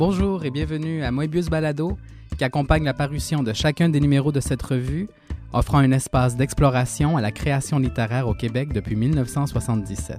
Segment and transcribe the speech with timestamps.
[0.00, 1.98] Bonjour et bienvenue à Moebius Balado,
[2.38, 5.10] qui accompagne la parution de chacun des numéros de cette revue,
[5.52, 10.18] offrant un espace d'exploration à la création littéraire au Québec depuis 1977.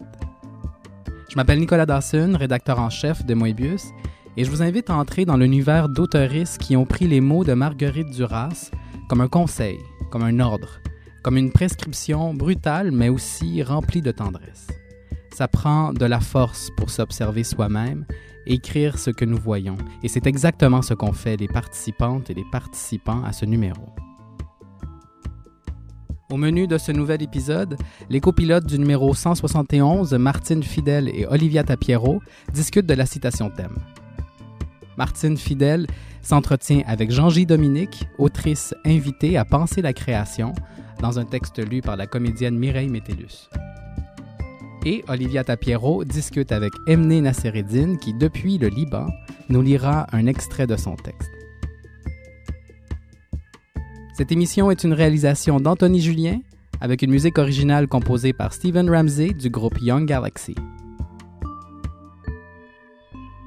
[1.31, 3.85] Je m'appelle Nicolas Dawson, rédacteur en chef de Moebius,
[4.37, 7.53] et je vous invite à entrer dans l'univers d'auteuristes qui ont pris les mots de
[7.53, 8.69] Marguerite Duras
[9.09, 9.79] comme un conseil,
[10.11, 10.79] comme un ordre,
[11.23, 14.67] comme une prescription brutale mais aussi remplie de tendresse.
[15.41, 18.05] Ça prend de la force pour s'observer soi-même
[18.45, 19.75] écrire ce que nous voyons.
[20.03, 23.81] Et c'est exactement ce qu'ont fait les participantes et les participants à ce numéro.
[26.29, 27.75] Au menu de ce nouvel épisode,
[28.11, 32.21] les copilotes du numéro 171, Martine Fidel et Olivia Tapiero,
[32.53, 33.79] discutent de la citation thème.
[34.95, 35.87] Martine Fidel
[36.21, 40.53] s'entretient avec Jean-Gy Dominique, autrice invitée à penser la création,
[40.99, 43.49] dans un texte lu par la comédienne Mireille Métellus
[44.85, 49.07] et Olivia Tapiero discute avec Emne Nassereddine qui, depuis le Liban,
[49.49, 51.31] nous lira un extrait de son texte.
[54.15, 56.39] Cette émission est une réalisation d'Anthony Julien
[56.79, 60.55] avec une musique originale composée par Stephen Ramsey du groupe Young Galaxy.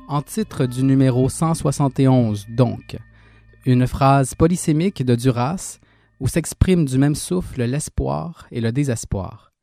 [0.09, 2.97] En titre du numéro 171, donc,
[3.67, 5.79] une phrase polysémique de Duras
[6.21, 9.54] où s'expriment du même souffle l'espoir et le désespoir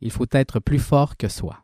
[0.00, 1.62] il faut être plus fort que soi.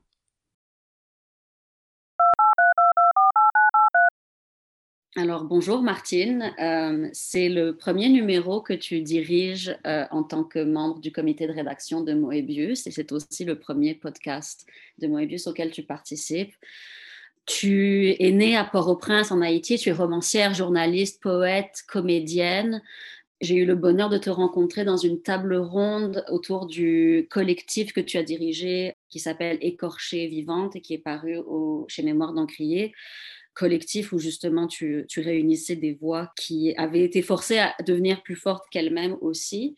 [5.15, 10.65] Alors bonjour Martine, euh, c'est le premier numéro que tu diriges euh, en tant que
[10.65, 14.67] membre du comité de rédaction de Moebius et c'est aussi le premier podcast
[15.01, 16.55] de Moebius auquel tu participes.
[17.45, 22.81] Tu es née à Port-au-Prince en Haïti, tu es romancière, journaliste, poète, comédienne
[23.43, 28.01] j'ai eu le bonheur de te rencontrer dans une table ronde autour du collectif que
[28.01, 32.93] tu as dirigé qui s'appelle Écorchée vivante et qui est paru au, chez Mémoire d'Encrier
[33.55, 38.37] collectif où justement tu, tu, réunissais des voix qui avaient été forcées à devenir plus
[38.37, 39.77] fortes qu'elles-mêmes aussi.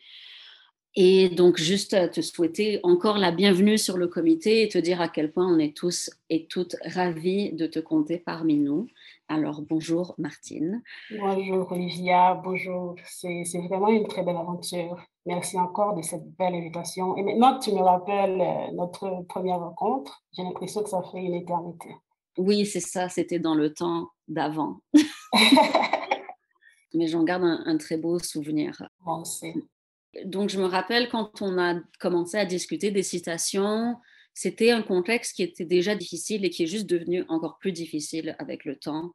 [0.95, 5.09] Et donc juste te souhaiter encore la bienvenue sur le comité et te dire à
[5.09, 8.87] quel point on est tous et toutes ravis de te compter parmi nous.
[9.29, 10.83] Alors, bonjour Martine.
[11.11, 12.97] Bonjour Olivia, bonjour.
[13.07, 15.03] C'est vraiment une très belle aventure.
[15.25, 17.17] Merci encore de cette belle invitation.
[17.17, 21.23] Et maintenant que tu me rappelles euh, notre première rencontre, j'ai l'impression que ça fait
[21.23, 21.89] une éternité.
[22.37, 24.81] Oui, c'est ça, c'était dans le temps d'avant.
[26.95, 28.87] Mais j'en garde un, très beau souvenir.
[29.05, 29.23] Bon,
[30.27, 33.97] Donc, je me rappelle quand on a commencé à discuter des citations,
[34.35, 38.35] c'était un contexte qui était déjà difficile et qui est juste devenu encore plus difficile
[38.39, 39.15] avec le temps.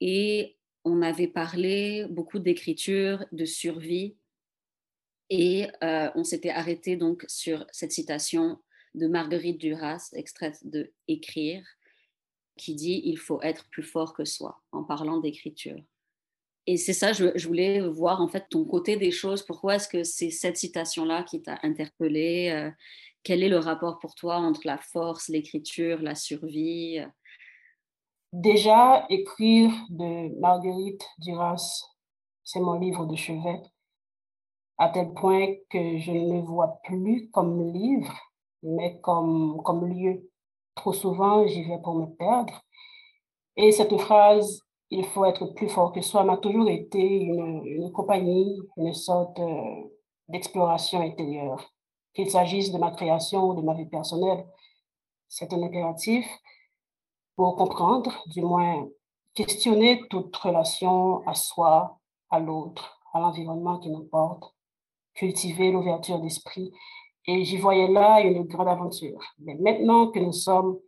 [0.00, 4.16] Et on avait parlé beaucoup d'écriture, de survie,
[5.30, 8.58] et euh, on s'était arrêté donc sur cette citation
[8.94, 11.64] de Marguerite Duras, extraite de Écrire,
[12.58, 15.82] qui dit Il faut être plus fort que soi, en parlant d'écriture.
[16.66, 19.42] Et c'est ça, je, voulais voir en fait ton côté des choses.
[19.42, 22.70] Pourquoi est-ce que c'est cette citation-là qui t'a interpellée euh,
[23.24, 27.00] quel est le rapport pour toi entre la force, l'écriture, la survie?
[28.32, 31.82] Déjà, écrire de Marguerite Duras,
[32.44, 33.62] c'est mon livre de chevet,
[34.78, 38.16] à tel point que je ne le vois plus comme livre,
[38.62, 40.28] mais comme, comme lieu.
[40.74, 42.62] Trop souvent, j'y vais pour me perdre.
[43.56, 48.58] Et cette phrase, il faut être plus fort que soi, m'a toujours été une, compagnie,
[48.78, 49.90] une sorte euh,
[50.28, 51.72] d'exploration intérieure
[52.14, 54.46] qu'il s'agisse de ma création ou de ma vie personnelle.
[55.28, 56.26] C'est un impératif
[57.36, 58.88] pour comprendre, du moins
[59.34, 61.98] questionner toute relation à soi,
[62.30, 64.54] à l'autre, à l'environnement qui nous porte,
[65.14, 66.72] cultiver l'ouverture d'esprit.
[67.26, 69.20] Et j'y voyais là une grande aventure.
[69.38, 70.78] Mais maintenant que nous sommes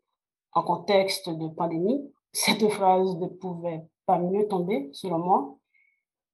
[0.52, 5.56] en contexte de pandémie, cette phrase ne pouvait pas mieux tomber, selon moi.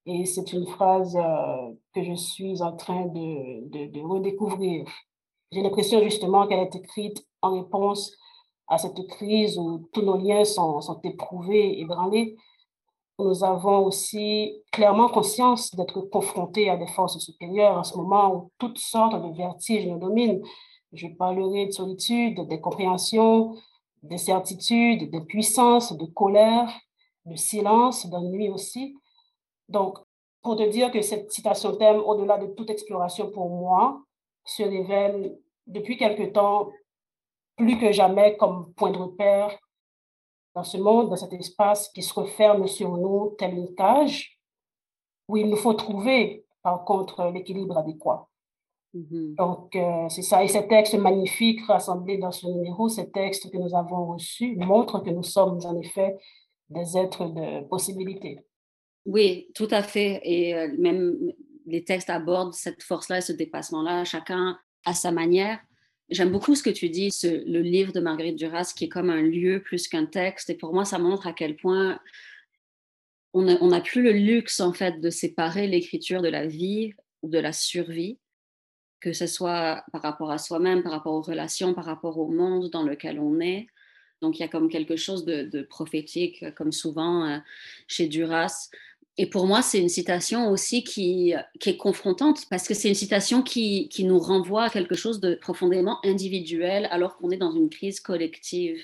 [0.07, 4.87] Et c'est une phrase euh, que je suis en train de, de, redécouvrir.
[5.53, 8.17] J'ai l'impression justement qu'elle est écrite en réponse
[8.69, 12.37] à cette crise où tous nos liens sont, sont éprouvés, ébranlés.
[13.19, 18.51] Nous avons aussi clairement conscience d'être confrontés à des forces supérieures en ce moment où
[18.59, 20.41] toutes sortes de vertiges nous dominent.
[20.93, 23.55] Je parlerai de solitude, d'incompréhension,
[24.03, 26.73] d'incertitude, de puissance, de colère,
[27.27, 28.97] de silence, d'ennui aussi.
[29.71, 29.99] Donc,
[30.43, 34.03] pour te dire que cette citation thème, au-delà de toute exploration pour moi,
[34.45, 36.71] se révèle depuis quelque temps
[37.57, 39.57] plus que jamais comme point de repère
[40.55, 44.39] dans ce monde, dans cet espace qui se referme sur nous tel une cage,
[45.29, 48.27] où il nous faut trouver, par contre, l'équilibre adéquat.
[48.95, 49.37] Mm-hmm.
[49.37, 50.43] Donc, euh, c'est ça.
[50.43, 55.01] Et ces textes magnifiques rassemblés dans ce numéro, ces textes que nous avons reçus, montrent
[55.01, 56.19] que nous sommes en effet
[56.69, 58.45] des êtres de possibilité.
[59.07, 60.21] Oui, tout à fait.
[60.25, 61.17] Et euh, même
[61.67, 65.59] les textes abordent cette force-là et ce dépassement-là, chacun à sa manière.
[66.11, 69.23] J'aime beaucoup ce que tu dis, le livre de Marguerite Duras, qui est comme un
[69.23, 70.51] lieu plus qu'un texte.
[70.51, 72.01] Et pour moi, ça montre à quel point
[73.33, 77.39] on n'a plus le luxe, en fait, de séparer l'écriture de la vie ou de
[77.39, 78.19] la survie,
[78.99, 82.71] que ce soit par rapport à soi-même, par rapport aux relations, par rapport au monde
[82.71, 83.69] dans lequel on est.
[84.21, 87.39] Donc, il y a comme quelque chose de, prophétique, comme souvent euh,
[87.87, 88.69] chez Duras.
[89.17, 92.95] Et pour moi, c'est une citation aussi qui, qui est confrontante parce que c'est une
[92.95, 97.53] citation qui, qui, nous renvoie à quelque chose de profondément individuel alors qu'on est dans
[97.53, 98.81] une crise collective.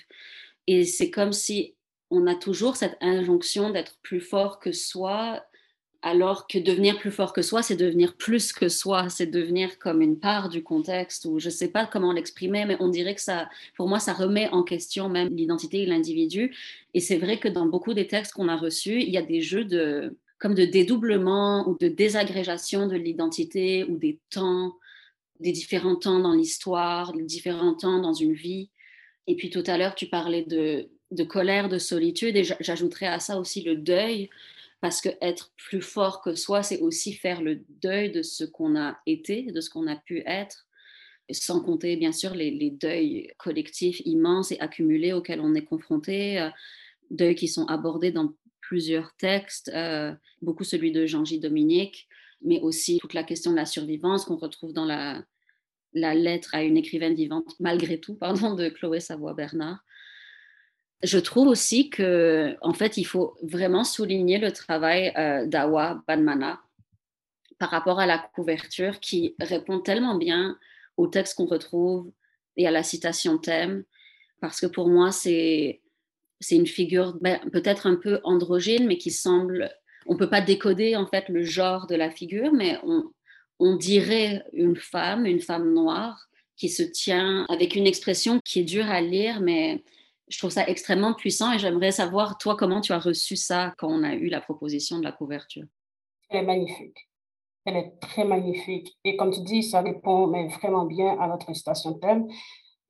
[0.67, 1.75] Et c'est comme si
[2.11, 5.44] on a toujours cette injonction d'être plus fort que soi,
[6.06, 10.00] alors que devenir plus fort que soi, c'est devenir plus que soi, c'est devenir comme
[10.00, 13.20] une part du contexte, ou je ne sais pas comment l'exprimer, mais on dirait que
[13.20, 16.55] ça, pour moi, ça remet en question même l'identité et l'individu.
[16.94, 19.41] Et c'est vrai que dans beaucoup des textes qu'on a reçus, il y a des
[19.41, 24.76] jeux de, comme de dédoublement ou de désagrégation de l'identité ou des temps,
[25.41, 28.70] des différents temps dans l'histoire, des différents temps dans une vie.
[29.26, 33.19] Et puis tout à l'heure, tu parlais de, de colère, de solitude, et j'ajouterais à
[33.19, 34.31] ça aussi le deuil,
[34.81, 38.76] parce que être plus fort que soi, c'est aussi faire le deuil de ce qu'on
[38.78, 40.67] a été, de ce qu'on a pu être,
[41.31, 46.50] sans compter bien sûr les, deuils collectifs immenses et accumulés auxquels on est confronté, euh,
[47.11, 50.12] deuils qui sont abordés dans plusieurs textes, euh,
[50.43, 51.38] beaucoup celui de Jean-J.
[51.38, 52.08] Dominique,
[52.43, 55.25] mais aussi toute la question de la survivance qu'on retrouve dans la,
[55.94, 59.82] la lettre à une écrivaine vivante, malgré tout, pardon, de Chloé Savoie-Bernard.
[61.02, 66.60] Je trouve aussi que, en fait, il faut vraiment souligner le travail euh, d'Awa Banmana
[67.58, 70.58] par rapport à la couverture qui répond tellement bien
[70.96, 72.10] au texte qu'on retrouve
[72.56, 73.84] et à la citation thème,
[74.40, 75.81] parce que pour moi, c'est
[76.40, 79.70] c'est une figure ben, peut-être un peu androgyne, mais qui semble,
[80.06, 83.04] on ne peut pas décoder en fait le genre de la figure, mais on,
[83.58, 88.64] on dirait une femme, une femme noire, qui se tient avec une expression qui est
[88.64, 89.82] dure à lire, mais
[90.28, 93.88] je trouve ça extrêmement puissant et j'aimerais savoir, toi, comment tu as reçu ça quand
[93.88, 95.64] on a eu la proposition de la couverture?
[96.28, 97.08] Elle est magnifique.
[97.64, 98.96] Elle est très magnifique.
[99.05, 102.26] Et comme tu dis, ça répond mais vraiment bien à notre station thème.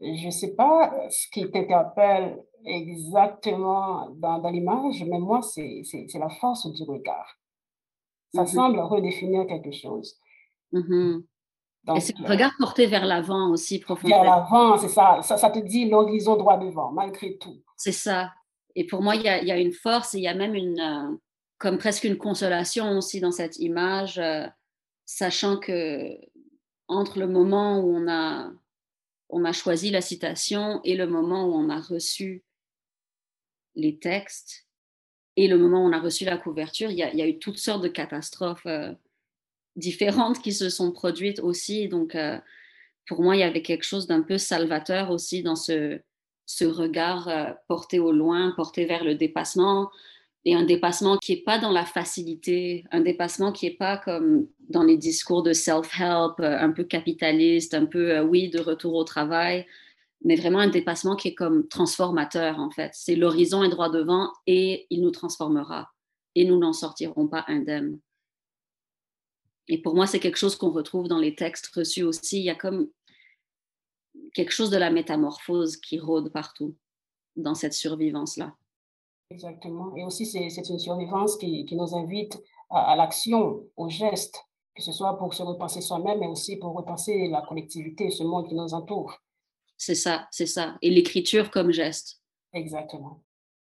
[0.00, 5.82] Je ne sais pas ce qui t'interpelle exactement dans, dans l'image, mais moi, c'est
[6.14, 7.38] la force du regard.
[8.34, 8.54] Ça mm-hmm.
[8.54, 10.18] semble redéfinir quelque chose.
[11.86, 11.96] Mm-hmm.
[11.96, 14.22] Et c'est le regard porté vers l'avant aussi, profondément.
[14.22, 15.20] Vers l'avant, c'est ça.
[15.22, 15.36] ça.
[15.36, 15.50] ça.
[15.50, 17.62] te dit l'horizon droit devant, malgré tout.
[17.76, 18.32] C'est ça.
[18.74, 20.54] Et pour moi, il y a, y a, une force et il y a même
[20.54, 21.16] une, euh,
[21.58, 24.46] comme presque une consolation aussi dans cette image, euh,
[25.04, 26.18] sachant que
[26.88, 28.50] entre le moment où on a
[29.28, 32.44] on a choisi la citation et le moment où on a reçu
[33.74, 34.66] les textes
[35.34, 37.82] et le moment où on a reçu la couverture, il y a, eu toutes sortes
[37.82, 38.92] de catastrophes euh,
[39.76, 41.88] différentes qui se sont produites aussi.
[41.88, 42.38] Donc, euh,
[43.08, 46.00] pour moi, il y avait quelque chose d'un peu salvateur aussi dans ce,
[46.60, 49.90] regard euh, porté au loin, porté vers le dépassement,
[50.44, 54.46] et un dépassement qui n'est pas dans la facilité, un dépassement qui n'est pas comme
[54.68, 59.04] dans les discours de self-help, euh, un peu capitaliste, un peu, oui, de retour au
[59.04, 59.66] travail,
[60.24, 62.90] mais vraiment un dépassement qui est comme transformateur, en fait.
[62.94, 65.92] C'est l'horizon est droit devant et il nous transformera
[66.34, 67.98] et nous n'en sortirons pas indemnes.
[69.68, 72.38] Et pour moi, c'est quelque chose qu'on retrouve dans les textes reçus aussi.
[72.38, 72.88] Il y a comme
[74.34, 76.76] quelque chose de la métamorphose qui rôde partout
[77.34, 78.54] dans cette survivance-là.
[79.30, 79.94] Exactement.
[79.96, 84.38] Et aussi, c'est une survivance qui, qui nous invite à, l'action, au geste,
[84.74, 88.48] que ce soit pour se repenser soi-même, mais aussi pour repenser la collectivité, ce monde
[88.48, 89.20] qui nous entoure.
[89.76, 90.76] C'est ça, c'est ça.
[90.82, 92.22] Et l'écriture comme geste.
[92.52, 93.22] Exactement.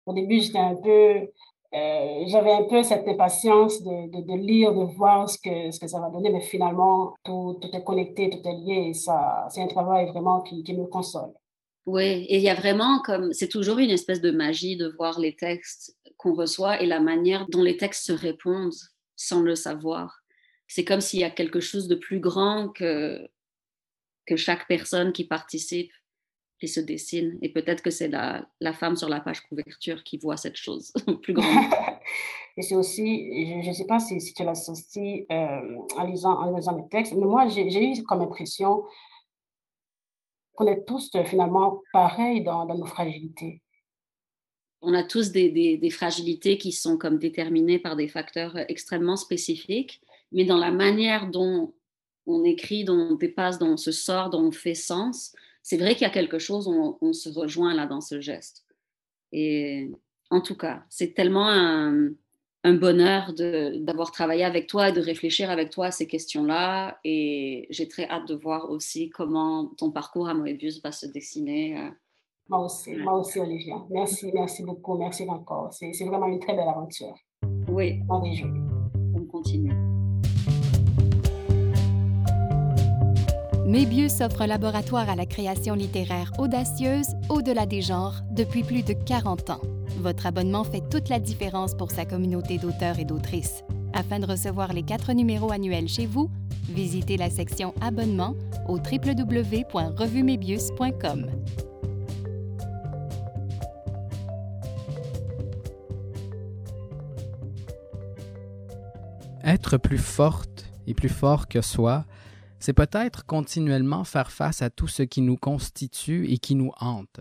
[0.06, 1.32] Au début, j'étais un peu,
[1.78, 6.30] euh, j'avais un peu cette impatience de, lire, de voir ce que, ça va donner,
[6.30, 10.86] mais finalement, tout, est connecté, tout est lié, et c'est un travail vraiment qui, me
[10.86, 11.32] console.
[11.86, 15.20] Oui, et il y a vraiment comme, c'est toujours une espèce de magie de voir
[15.20, 18.74] les textes qu'on reçoit et la manière dont les textes se répondent
[19.16, 20.20] sans le savoir.
[20.68, 23.30] C'est comme s'il y a quelque chose de plus grand que
[24.36, 25.92] chaque personne qui participe,
[26.60, 27.38] qui se dessine.
[27.42, 30.92] Et peut-être que c'est la, la, femme sur la page couverture qui voit cette chose
[31.22, 31.66] plus grande.
[32.58, 36.34] et c'est aussi, je ne sais pas si, si tu l'as senti euh, en, lisant,
[36.34, 38.84] en lisant les textes, mais moi, j'ai eu comme impression
[40.58, 43.62] qu'on est tous euh, finalement pareils dans, nos fragilités.
[44.82, 50.02] On a tous des, fragilités qui sont comme déterminées par des facteurs euh, extrêmement spécifiques,
[50.32, 51.74] mais dans la manière dont
[52.26, 55.34] on écrit, dont on dépasse, dont on se sort, dont on fait sens,
[55.68, 58.66] c'est vrai qu'il y a quelque chose, on, on se rejoint là dans ce geste.
[59.34, 59.92] Et
[60.30, 60.84] en tout cas.
[60.88, 62.12] C'est tellement un,
[62.64, 67.00] un bonheur d'avoir travaillé avec toi et de réfléchir avec toi à ces questions-là.
[67.04, 71.78] Et j'ai très hâte de voir aussi comment ton parcours à Moebius va se dessiner.
[71.78, 71.90] Euh.
[72.48, 73.76] Moi aussi, moi aussi, Olivia.
[73.90, 75.74] Merci, merci beaucoup, merci encore.
[75.74, 77.18] C'est vraiment une très belle aventure.
[77.68, 78.00] Oui.
[78.08, 78.67] On réjouit.
[83.68, 88.94] Mébius offre un laboratoire à la création littéraire audacieuse au-delà des genres depuis plus de
[88.94, 89.60] 40 ans.
[90.00, 93.66] Votre abonnement fait toute la différence pour sa communauté d'auteurs et d'autrices.
[93.94, 96.32] Afin de recevoir les quatre numéros annuels chez vous,
[96.70, 98.36] visitez la section Abonnement
[98.70, 101.26] au www.revumebius.com.
[109.44, 112.06] Être plus forte et plus fort que soi,
[112.60, 117.20] c'est peut-être continuellement faire face à tout ce qui nous constitue et qui nous hante,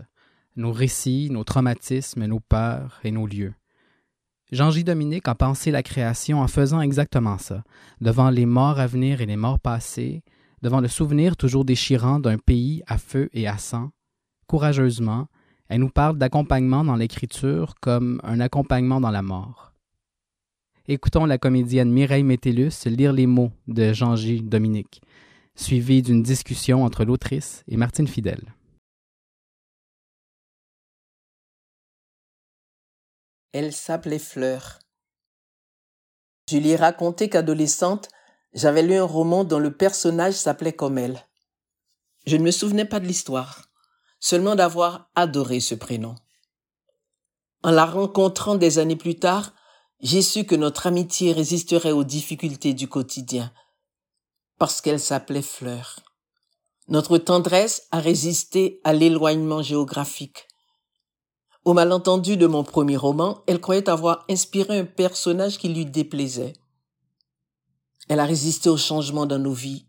[0.55, 3.53] nos récits, nos traumatismes, nos peurs et nos lieux.
[4.51, 4.83] Jean-J.
[4.85, 7.63] Dominique a pensé la création en faisant exactement ça,
[7.99, 10.23] devant les morts à venir et les morts passées,
[10.61, 13.91] devant le souvenir toujours déchirant d'un pays à feu et à sang.
[14.47, 15.27] Courageusement,
[15.67, 19.73] elle nous parle d'accompagnement dans l'écriture comme un accompagnement dans la mort.
[20.87, 24.41] Écoutons la comédienne Mireille Métellus lire les mots de Jean-J.
[24.43, 25.01] Dominique,
[25.57, 28.53] suivi d'une discussion entre l'autrice et Martine Fidèle.
[33.51, 34.79] Elle s'appelait Fleur.
[36.49, 38.07] Je lui ai raconté qu'adolescente,
[38.53, 41.25] j'avais lu un roman dont le personnage s'appelait comme elle.
[42.25, 43.69] Je ne me souvenais pas de l'histoire,
[44.19, 46.15] seulement d'avoir adoré ce prénom.
[47.63, 49.53] En la rencontrant des années plus tard,
[49.99, 53.51] j'ai su que notre amitié résisterait aux difficultés du quotidien,
[54.57, 55.99] parce qu'elle s'appelait Fleur.
[56.87, 60.47] Notre tendresse a résisté à l'éloignement géographique.
[61.65, 66.53] Au malentendu de mon premier roman, elle croyait avoir inspiré un personnage qui lui déplaisait.
[68.07, 69.85] Elle a résisté au changement dans nos vies,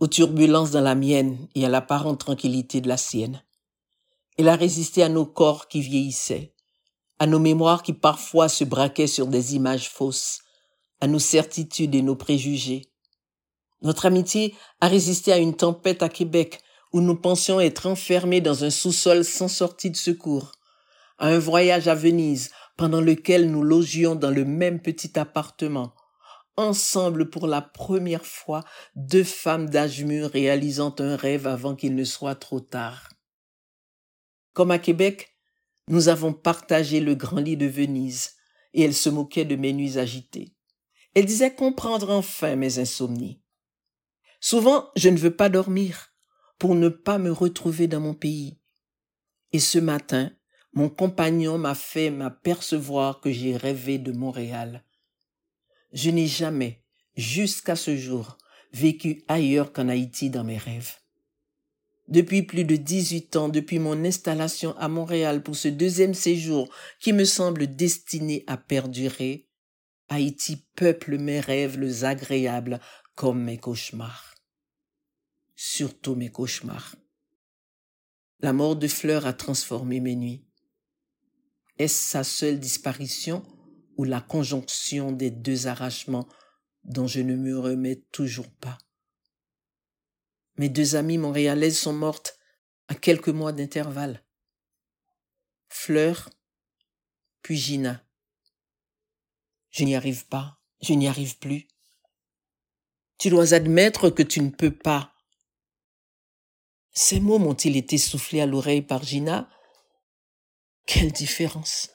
[0.00, 3.42] aux turbulences dans la mienne et à l'apparente tranquillité de la sienne.
[4.36, 6.54] Elle a résisté à nos corps qui vieillissaient,
[7.18, 10.40] à nos mémoires qui parfois se braquaient sur des images fausses,
[11.00, 12.91] à nos certitudes et nos préjugés,
[13.82, 16.60] notre amitié a résisté à une tempête à Québec
[16.92, 20.52] où nous pensions être enfermés dans un sous-sol sans sortie de secours,
[21.18, 25.94] à un voyage à Venise pendant lequel nous logions dans le même petit appartement,
[26.56, 28.62] ensemble pour la première fois,
[28.94, 33.08] deux femmes d'âge mûr réalisant un rêve avant qu'il ne soit trop tard.
[34.52, 35.34] Comme à Québec,
[35.88, 38.32] nous avons partagé le grand lit de Venise,
[38.74, 40.54] et elle se moquait de mes nuits agitées.
[41.14, 43.41] Elle disait comprendre enfin mes insomnies.
[44.44, 46.12] Souvent, je ne veux pas dormir
[46.58, 48.58] pour ne pas me retrouver dans mon pays.
[49.52, 50.32] Et ce matin,
[50.72, 54.84] mon compagnon m'a fait m'apercevoir que j'ai rêvé de Montréal.
[55.92, 56.82] Je n'ai jamais,
[57.14, 58.36] jusqu'à ce jour,
[58.72, 60.96] vécu ailleurs qu'en Haïti dans mes rêves.
[62.08, 66.68] Depuis plus de dix-huit ans, depuis mon installation à Montréal pour ce deuxième séjour
[66.98, 69.46] qui me semble destiné à perdurer,
[70.08, 72.80] Haïti peuple mes rêves agréables
[73.14, 74.31] comme mes cauchemars
[75.64, 76.96] surtout mes cauchemars.
[78.40, 80.44] La mort de Fleur a transformé mes nuits.
[81.78, 83.46] Est-ce sa seule disparition
[83.96, 86.26] ou la conjonction des deux arrachements
[86.82, 88.76] dont je ne me remets toujours pas?
[90.56, 92.36] Mes deux amies montréalaises sont mortes
[92.88, 94.24] à quelques mois d'intervalle.
[95.68, 96.28] Fleur,
[97.42, 98.04] puis Gina.
[99.70, 101.68] Je n'y arrive pas, je n'y arrive plus.
[103.18, 105.11] Tu dois admettre que tu ne peux pas
[106.92, 109.48] ces mots m'ont-ils été soufflés à l'oreille par Gina?
[110.86, 111.90] Quelle différence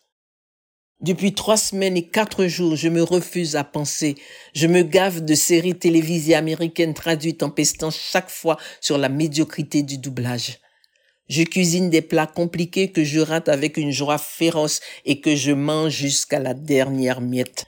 [1.02, 4.16] Depuis trois semaines et quatre jours, je me refuse à penser.
[4.56, 9.84] Je me gave de séries télévisées américaines traduites en pestant chaque fois sur la médiocrité
[9.84, 10.60] du doublage.
[11.30, 15.52] Je cuisine des plats compliqués que je rate avec une joie féroce et que je
[15.52, 17.66] mange jusqu'à la dernière miette.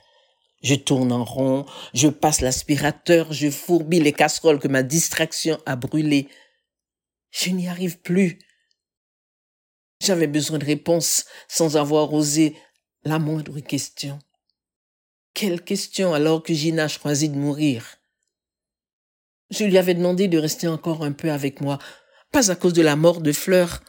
[0.62, 5.76] Je tourne en rond, je passe l'aspirateur, je fourbis les casseroles que ma distraction a
[5.76, 6.28] brûlées.
[7.30, 8.38] Je n'y arrive plus.
[10.00, 12.56] J'avais besoin de réponses sans avoir osé
[13.04, 14.18] la moindre question.
[15.34, 17.96] Quelle question alors que Gina choisit de mourir?
[19.50, 21.78] Je lui avais demandé de rester encore un peu avec moi,
[22.32, 23.82] pas à cause de la mort de Fleur,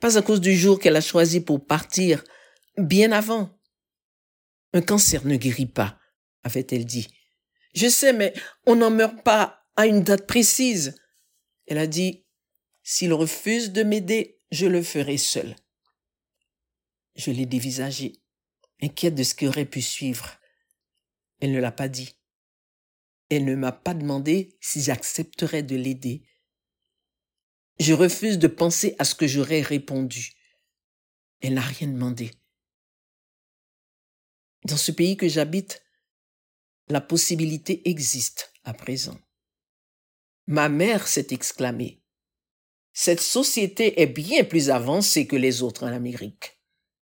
[0.00, 2.24] pas à cause du jour qu'elle a choisi pour partir,
[2.76, 3.50] bien avant.
[4.72, 5.98] Un cancer ne guérit pas,
[6.42, 7.08] avait-elle dit.
[7.74, 8.34] Je sais, mais
[8.66, 10.96] on n'en meurt pas à une date précise.
[11.66, 12.23] Elle a dit,
[12.84, 15.56] s'il refuse de m'aider, je le ferai seul.
[17.16, 18.20] Je l'ai dévisagé.
[18.82, 20.38] inquiète de ce qui aurait pu suivre.
[21.40, 22.14] Elle ne l'a pas dit.
[23.30, 26.28] Elle ne m'a pas demandé si j'accepterais de l'aider.
[27.80, 30.32] Je refuse de penser à ce que j'aurais répondu.
[31.40, 32.30] Elle n'a rien demandé.
[34.64, 35.82] Dans ce pays que j'habite,
[36.88, 39.18] la possibilité existe à présent.
[40.46, 42.03] Ma mère s'est exclamée.
[42.96, 46.60] Cette société est bien plus avancée que les autres en Amérique.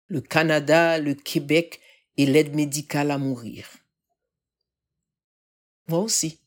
[0.08, 1.80] Le Canada, le Québec
[2.18, 3.66] et l'aide médicale à mourir.
[5.88, 6.42] Moi aussi.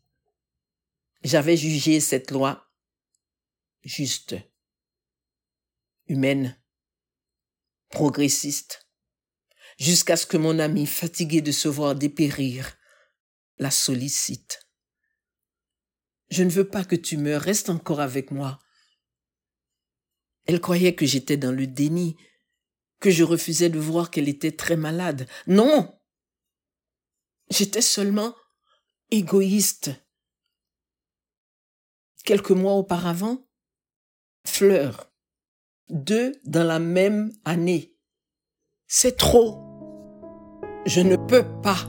[1.24, 2.68] J'avais jugé cette loi
[3.84, 4.36] juste,
[6.06, 6.60] humaine,
[7.88, 8.86] progressiste,
[9.78, 12.76] jusqu'à ce que mon ami, fatigué de se voir dépérir,
[13.58, 14.68] la sollicite.
[16.30, 18.58] Je ne veux pas que tu meurs, reste encore avec moi.
[20.46, 22.16] Elle croyait que j'étais dans le déni,
[23.00, 25.28] que je refusais de voir qu'elle était très malade.
[25.46, 25.98] Non.
[27.50, 28.34] J'étais seulement
[29.10, 29.90] égoïste.
[32.24, 33.46] Quelques mois auparavant,
[34.44, 35.12] Fleur,
[35.88, 37.96] deux dans la même année.
[38.88, 39.60] C'est trop.
[40.84, 41.88] Je ne peux pas.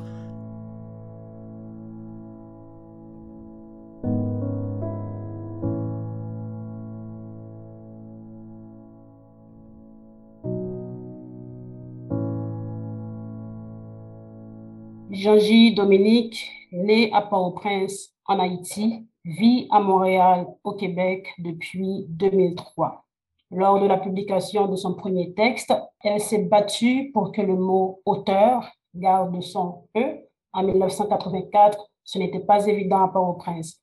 [15.24, 15.74] Jean-J.
[15.74, 23.06] Dominique, né à Port-au-Prince, en Haïti, vit à Montréal, au Québec, depuis 2003.
[23.50, 28.02] Lors de la publication de son premier texte, elle s'est battue pour que le mot
[28.06, 30.28] auteur garde son E.
[30.52, 33.82] En 1984, ce n'était pas évident à Port-au-Prince.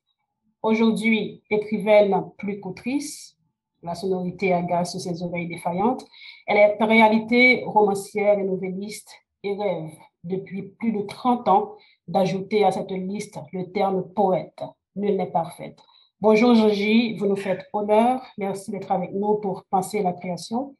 [0.61, 3.35] Aujourd'hui, écrivaine plus qu'autrice,
[3.81, 6.05] la sonorité agace ses oreilles défaillantes,
[6.45, 9.09] elle est en réalité romancière et novelliste
[9.41, 11.75] et rêve depuis plus de 30 ans
[12.07, 14.61] d'ajouter à cette liste le terme poète.
[14.95, 15.75] Nul n'est parfait.
[16.19, 18.21] Bonjour Georgie, vous nous faites honneur.
[18.37, 20.75] Merci d'être avec nous pour penser la création.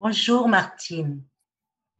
[0.00, 1.22] Bonjour Martine.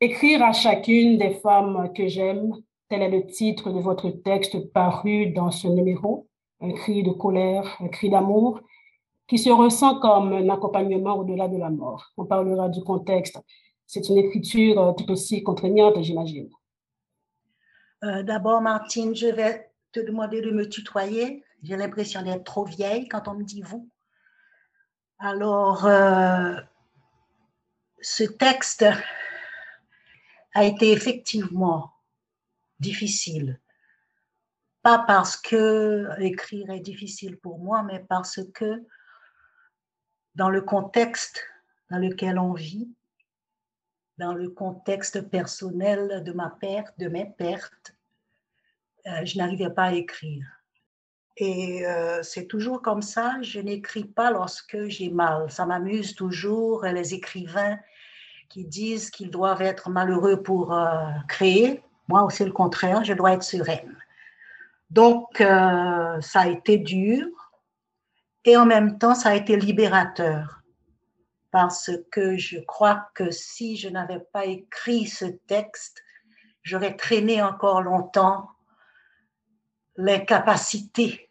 [0.00, 2.54] Écrire à chacune des femmes que j'aime,
[2.88, 6.28] tel est le titre de votre texte paru dans ce numéro.
[6.60, 8.60] Un cri de colère, un cri d'amour
[9.26, 12.12] qui se ressent comme un accompagnement au-delà de la mort.
[12.16, 13.40] On parlera du contexte
[13.92, 16.48] c'est une écriture euh, tout aussi contraignante, j'imagine.
[18.04, 21.44] Euh, d'abord, Martine, je vais te demander de me tutoyer.
[21.62, 23.90] J'ai l'impression d'être trop vieille quand on me dit vous.
[25.18, 26.54] Alors, euh,
[28.00, 28.86] ce texte
[30.54, 31.92] a été effectivement
[32.80, 33.60] difficile.
[34.80, 38.86] Pas parce que écrire est difficile pour moi, mais parce que
[40.34, 41.44] dans le contexte
[41.90, 42.90] dans lequel on vit,
[44.22, 47.92] dans le contexte personnel de ma perte, de mes pertes,
[49.08, 50.46] euh, je n'arrivais pas à écrire.
[51.36, 55.50] Et euh, c'est toujours comme ça, je n'écris pas lorsque j'ai mal.
[55.50, 57.78] Ça m'amuse toujours les écrivains
[58.48, 60.94] qui disent qu'ils doivent être malheureux pour euh,
[61.26, 61.82] créer.
[62.06, 63.96] Moi, c'est le contraire, je dois être sereine.
[64.90, 67.26] Donc, ça a été dur
[68.44, 70.61] et en même temps, ça a été libérateur
[71.52, 76.02] parce que je crois que si je n'avais pas écrit ce texte,
[76.62, 78.48] j'aurais traîné encore longtemps
[79.96, 81.30] l'incapacité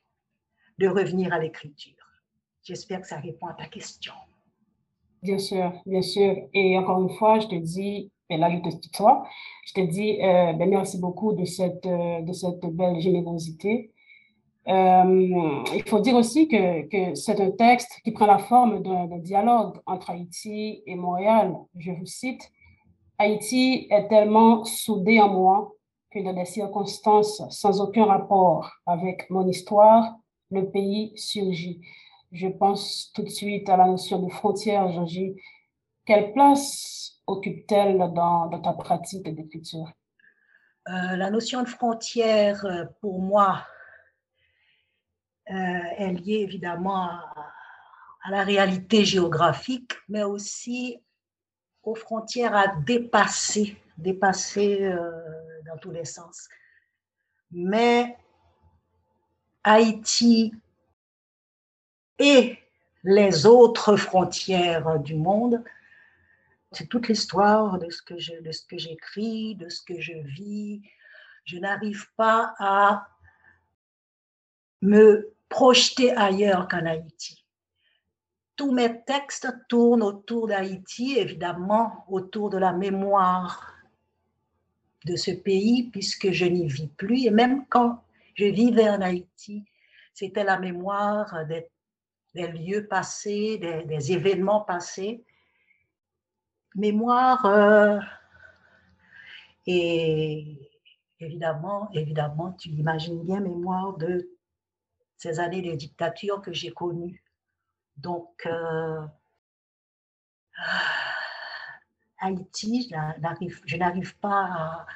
[0.78, 1.98] de revenir à l'écriture.
[2.64, 4.14] J'espère que ça répond à ta question.
[5.24, 6.36] Bien sûr, bien sûr.
[6.54, 9.28] Et encore une fois, je te dis, et là je te tutoie,
[9.66, 13.92] je te dis euh, ben, merci beaucoup de cette, euh, de cette belle générosité.
[14.68, 19.80] Euh, il faut dire aussi que, c'est un texte qui prend la forme d'un dialogue
[19.86, 21.56] entre Haïti et Montréal.
[21.78, 22.52] Je vous cite,
[23.18, 25.72] Haïti est tellement soudé en moi
[26.12, 30.16] que dans des circonstances sans aucun rapport avec mon histoire,
[30.52, 31.82] le pays surgit.
[32.32, 35.36] Je pense tout de suite à la notion de frontière, Georgie.
[36.06, 39.92] Quelle place occupe-t-elle dans, ta pratique d'écriture?
[40.90, 43.64] Euh, La notion de frontière, euh, pour moi,
[45.52, 51.00] est liée évidemment à, la réalité géographique, mais aussi
[51.82, 55.10] aux frontières à dépasser, dépasser euh,
[55.66, 56.48] dans tous les sens.
[57.52, 58.16] Mais
[59.64, 60.54] Haïti
[62.20, 62.60] et
[63.04, 65.64] les autres frontières du monde,
[66.72, 68.18] c'est toute l'histoire de ce que
[68.78, 70.82] j'écris, de ce que je vis.
[71.46, 73.08] Je n'arrive pas à
[74.82, 77.46] me projeter ailleurs qu'en Haïti.
[78.56, 83.76] Tous mes textes tournent autour d'Haïti, évidemment, autour de la mémoire
[85.06, 87.26] de ce pays puisque je n'y vis plus.
[87.26, 88.02] Et même quand
[88.36, 89.66] je vivais en Haïti,
[90.14, 91.68] c'était la mémoire des,
[92.34, 95.24] lieux passés, des, événements passés.
[96.76, 98.00] Mémoire euh,
[99.68, 100.58] et
[101.20, 104.30] évidemment, évidemment, tu imagines bien mémoire de
[105.22, 107.24] ces années de dictature que j'ai connues.
[107.96, 109.06] Donc, euh,
[112.20, 112.92] Haïti,
[113.66, 114.88] je n'arrive pas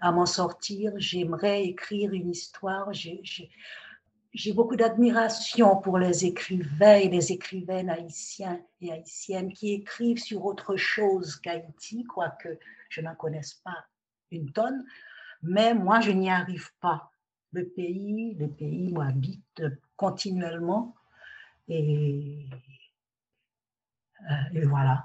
[0.00, 0.92] à, m'en sortir.
[0.96, 2.90] J'aimerais écrire une histoire.
[2.94, 10.46] J'ai beaucoup d'admiration pour les écrivains et les écrivaines haïtiens et haïtiennes qui écrivent sur
[10.46, 12.58] autre chose qu'Haïti, quoique
[12.88, 13.84] je n'en connaisse pas
[14.30, 14.86] une tonne.
[15.42, 17.12] Mais moi, je n'y arrive pas.
[17.52, 19.62] Le pays, le pays m'habite
[19.96, 20.94] continuellement.
[21.68, 22.46] Et,
[24.30, 25.04] euh, et voilà.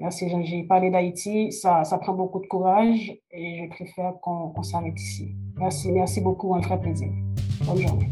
[0.00, 4.98] Merci, J'ai parlé d'Haïti, ça, ça prend beaucoup de courage et je préfère qu'on s'arrête
[4.98, 5.36] ici.
[5.56, 7.10] Merci, merci beaucoup, un vrai plaisir.
[7.66, 8.08] Bonne journée.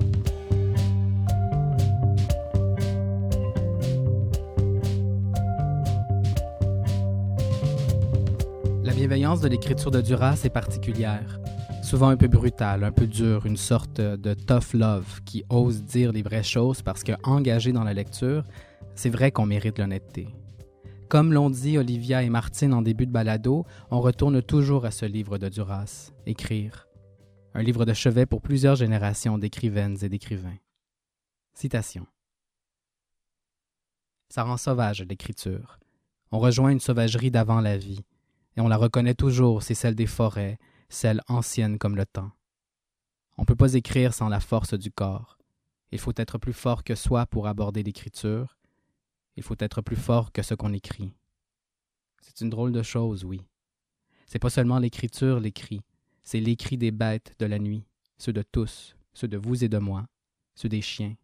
[8.84, 11.40] La bienveillance de l'écriture de Duras est particulière.
[11.88, 16.12] Souvent un peu brutale, un peu dure, une sorte de tough love qui ose dire
[16.12, 18.44] les vraies choses parce qu'engagé dans la lecture,
[18.94, 20.28] c'est vrai qu'on mérite l'honnêteté.
[21.08, 25.06] Comme l'ont dit Olivia et Martine en début de balado, on retourne toujours à ce
[25.06, 26.88] livre de Duras, Écrire.
[27.54, 30.58] Un livre de chevet pour plusieurs générations d'écrivaines et d'écrivains.
[31.54, 32.06] Citation.
[34.28, 35.78] Ça rend sauvage l'écriture.
[36.32, 38.04] On rejoint une sauvagerie d'avant la vie,
[38.58, 42.30] et on la reconnaît toujours, c'est celle des forêts, celle ancienne comme le temps.
[43.36, 45.38] On ne peut pas écrire sans la force du corps.
[45.92, 48.58] Il faut être plus fort que soi pour aborder l'écriture,
[49.36, 51.14] il faut être plus fort que ce qu'on écrit.
[52.20, 53.40] C'est une drôle de chose, oui.
[54.26, 55.80] C'est pas seulement l'écriture l'écrit,
[56.24, 57.86] c'est l'écrit des bêtes de la nuit,
[58.18, 60.06] ceux de tous, ceux de vous et de moi,
[60.54, 61.16] ceux des chiens.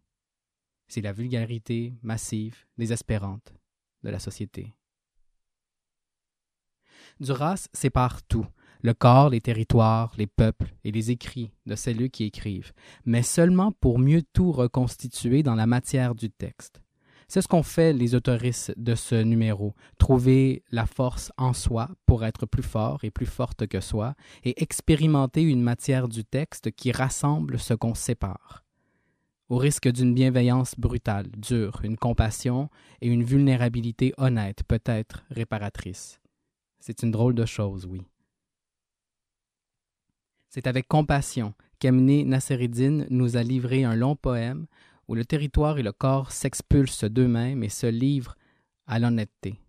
[0.87, 3.53] C'est la vulgarité massive, désespérante
[4.03, 4.73] de la société.
[7.19, 8.47] Duras sépare tout,
[8.85, 12.71] le corps, les territoires, les peuples et les écrits de celles qui écrivent,
[13.03, 16.81] mais seulement pour mieux tout reconstituer dans la matière du texte.
[17.27, 22.23] C'est ce qu'ont fait les autoristes de ce numéro, trouver la force en soi pour
[22.23, 26.91] être plus fort et plus forte que soi, et expérimenter une matière du texte qui
[26.91, 28.63] rassemble ce qu'on sépare.
[29.49, 32.69] Au risque d'une bienveillance brutale, dure, une compassion
[33.01, 36.19] et une vulnérabilité honnête, peut-être réparatrice.
[36.79, 38.03] C'est une drôle de chose, oui.
[40.55, 44.67] C'est avec compassion qu'Emné Nasseridine nous a livré un long poème
[45.09, 48.37] où le territoire et le corps s'expulsent d'eux-mêmes et se livrent
[48.87, 49.59] à l'honnêteté.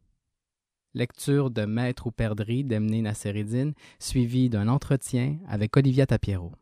[0.95, 6.53] Lecture de Maître ou perdrix d'Emné Nasseridine, suivie d'un entretien avec Olivia Tapiero.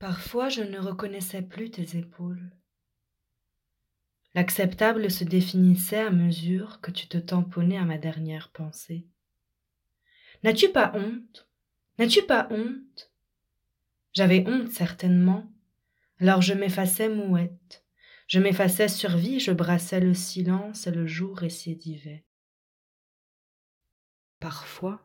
[0.00, 2.50] Parfois je ne reconnaissais plus tes épaules.
[4.34, 9.06] L'acceptable se définissait à mesure que tu te tamponnais à ma dernière pensée.
[10.42, 11.48] N'as-tu pas honte?
[11.98, 13.12] N'as-tu pas honte?
[14.12, 15.50] J'avais honte certainement.
[16.20, 17.84] Alors je m'effaçais mouette.
[18.26, 22.24] Je m'effaçais survie, je brassais le silence et le jour récidivait.
[24.40, 25.00] Parfois,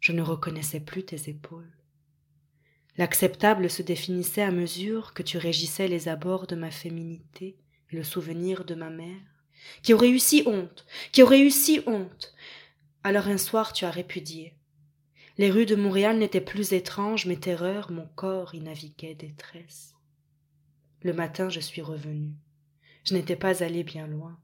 [0.00, 1.70] je ne reconnaissais plus tes épaules.
[2.96, 7.56] L'acceptable se définissait à mesure que tu régissais les abords de ma féminité
[7.90, 9.22] et le souvenir de ma mère,
[9.82, 12.34] qui aurait eu si honte, qui aurait eu si honte.
[13.02, 14.54] Alors un soir tu as répudié.
[15.38, 19.94] Les rues de Montréal n'étaient plus étranges, mes terreurs, mon corps y naviguait détresse.
[21.02, 22.34] Le matin, je suis revenu.
[23.04, 24.38] Je n'étais pas allé bien loin.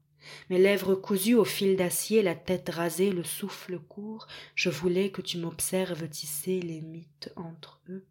[0.49, 5.21] Mes lèvres cousues au fil d'acier, la tête rasée, le souffle court, je voulais que
[5.21, 8.07] tu m'observes tisser les mythes entre eux.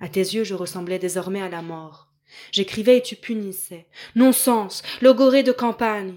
[0.00, 2.12] À tes yeux, je ressemblais désormais à la mort.
[2.50, 3.86] J'écrivais et tu punissais.
[4.16, 6.16] Non-sens, logoré de campagne.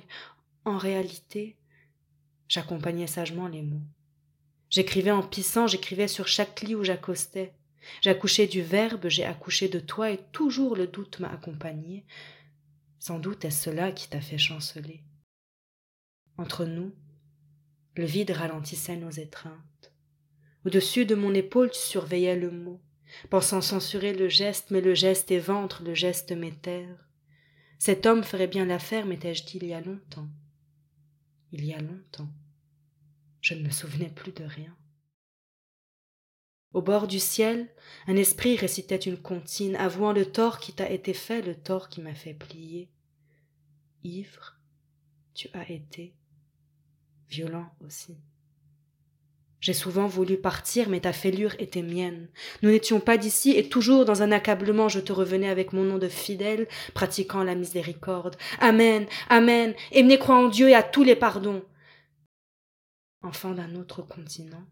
[0.66, 1.57] En réalité,
[2.48, 3.86] j'accompagnais sagement les mots.
[4.70, 7.54] J'écrivais en pissant, j'écrivais sur chaque lit où j'accostais.
[8.02, 12.06] J'accouchais du verbe, j'ai accouché de toi, et toujours le doute m'a accompagné.
[13.00, 15.02] Sans doute est-ce cela qui t'a fait chanceler.
[16.38, 16.94] Entre nous,
[17.96, 19.94] le vide ralentissait nos étreintes.
[20.66, 22.82] Au-dessus de mon épaule, tu surveillais le mot,
[23.30, 27.08] pensant censurer le geste, mais le geste est ventre, le geste m'éterre.
[27.80, 30.28] Cet homme ferait bien l'affaire, m'étais-je dit il y a longtemps.
[31.52, 32.30] Il y a longtemps.
[33.42, 34.76] Je ne me souvenais plus de rien.
[36.74, 37.74] Au bord du ciel,
[38.08, 42.02] un esprit récitait une comptine, avouant le tort qui t'a été fait, le tort qui
[42.02, 42.90] m'a fait plier.
[44.04, 44.60] Ivre,
[45.34, 46.14] tu as été.
[47.30, 48.18] violent aussi.
[49.68, 52.30] J'ai souvent voulu partir, mais ta fêlure était mienne.
[52.62, 55.98] Nous n'étions pas d'ici, et toujours dans un accablement, je te revenais avec mon nom
[55.98, 58.38] de fidèle, pratiquant la miséricorde.
[58.62, 61.66] Amen, Amen, et croire en Dieu et à tous les pardons.
[63.22, 64.64] Enfant d'un autre continent,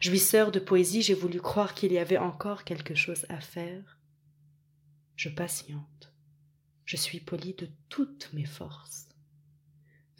[0.00, 3.98] jouisseur de poésie, j'ai voulu croire qu'il y avait encore quelque chose à faire.
[5.16, 6.14] Je patiente.
[6.86, 9.09] Je suis poli de toutes mes forces.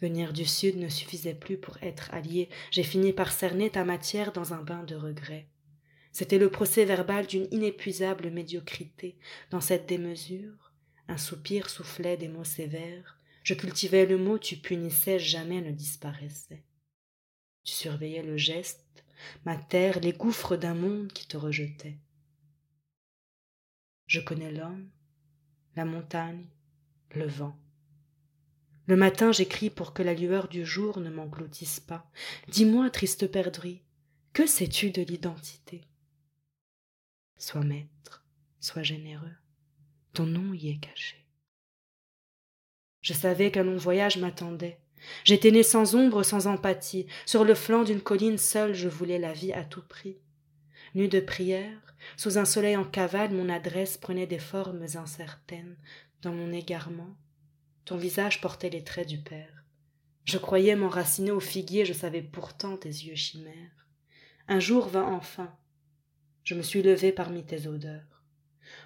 [0.01, 2.49] Venir du sud ne suffisait plus pour être allié.
[2.71, 5.47] J'ai fini par cerner ta matière dans un bain de regrets.
[6.11, 9.17] C'était le procès verbal d'une inépuisable médiocrité.
[9.51, 10.73] Dans cette démesure,
[11.07, 13.19] un soupir soufflait des mots sévères.
[13.43, 16.63] Je cultivais le mot, tu punissais, jamais ne disparaissait.
[17.63, 19.05] Tu surveillais le geste,
[19.45, 21.97] ma terre, les gouffres d'un monde qui te rejetait.
[24.07, 24.89] Je connais l'homme,
[25.75, 26.47] la montagne,
[27.11, 27.57] le vent.
[28.87, 32.09] Le matin, j'écris pour que la lueur du jour ne m'engloutisse pas.
[32.47, 33.83] Dis-moi, triste perdrix,
[34.33, 35.81] que sais-tu de l'identité?
[37.37, 38.25] Sois maître,
[38.59, 39.35] sois généreux,
[40.13, 41.17] ton nom y est caché.
[43.01, 44.79] Je savais qu'un long voyage m'attendait.
[45.23, 47.07] J'étais né sans ombre, sans empathie.
[47.25, 50.19] Sur le flanc d'une colline seule, je voulais la vie à tout prix.
[50.93, 55.77] Nu de prière, sous un soleil en cavale, mon adresse prenait des formes incertaines.
[56.21, 57.15] Dans mon égarement,
[57.85, 59.63] ton visage portait les traits du père.
[60.25, 63.87] Je croyais m'enraciner au figuier, je savais pourtant tes yeux chimères.
[64.47, 65.55] Un jour vint enfin.
[66.43, 68.23] Je me suis levé parmi tes odeurs.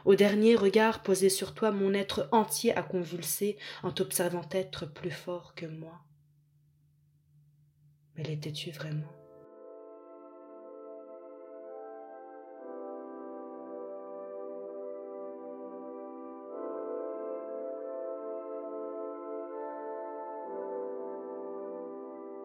[0.05, 5.11] Au dernier regard posé sur toi, mon être entier a convulsé en t'observant être plus
[5.11, 6.01] fort que moi.
[8.15, 9.11] Mais l'étais-tu vraiment?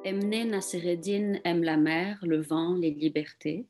[0.03, 3.67] Emne Nassereddin aime la mer, le vent, les libertés.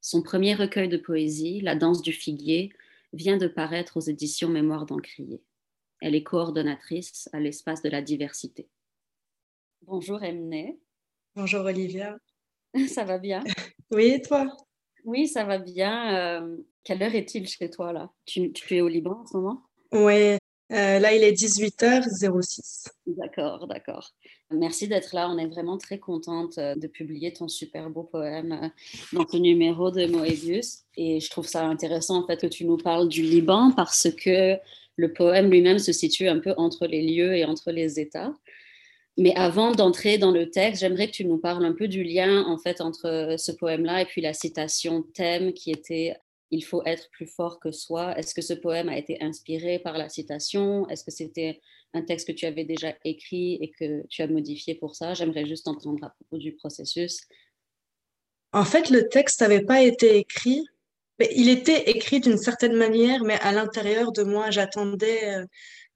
[0.00, 2.72] Son premier recueil de poésie, La danse du figuier,
[3.12, 5.42] vient de paraître aux éditions Mémoire d'Encrier.
[6.00, 8.70] Elle est coordonnatrice à l'espace de la diversité.
[9.82, 10.74] Bonjour Emne.
[11.36, 12.18] Bonjour Olivia.
[12.88, 13.44] Ça va bien?
[13.90, 14.46] Oui, et toi?
[15.04, 16.42] Oui, ça va bien.
[16.42, 18.10] Euh, quelle heure est-il chez toi là?
[18.26, 19.62] Tu, tu, es au Liban en ce moment?
[19.92, 20.36] Oui,
[20.70, 22.88] euh, là, il est 18h06.
[23.06, 24.12] D'accord, d'accord.
[24.50, 25.30] Merci d'être là.
[25.30, 28.68] On est vraiment très contente euh, de publier ton super beau poème euh,
[29.14, 30.80] dans ton numéro de Moebius.
[30.96, 34.56] Et je trouve ça intéressant en fait que tu nous parles du Liban parce que
[34.96, 38.34] le poème lui-même se situe un peu entre les lieux et entre les États.
[39.16, 42.44] Mais avant d'entrer dans le texte, j'aimerais que tu nous parles un peu du lien
[42.44, 46.14] en fait entre ce poème-là et puis la citation thème qui était
[46.50, 48.16] il faut être plus fort que soi.
[48.18, 50.88] Est-ce que ce poème a été inspiré par la citation?
[50.88, 51.60] Est-ce que c'était
[51.94, 55.14] un texte que tu avais déjà écrit et que tu as modifié pour ça?
[55.14, 57.20] J'aimerais juste entendre à propos du processus.
[58.52, 60.66] En fait, le texte n'avait pas été écrit.
[61.18, 65.44] Mais il était écrit d'une certaine manière, mais à l'intérieur de moi, j'attendais euh,